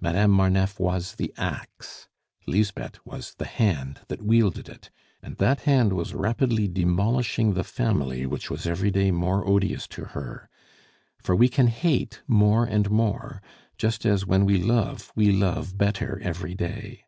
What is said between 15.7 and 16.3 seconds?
better